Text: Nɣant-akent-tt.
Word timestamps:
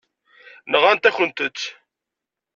Nɣant-akent-tt. 0.71 1.65